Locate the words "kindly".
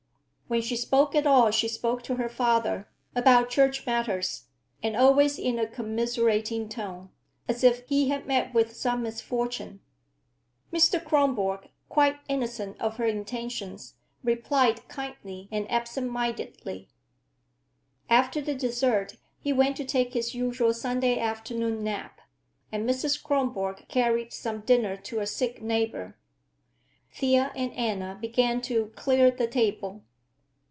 14.89-15.47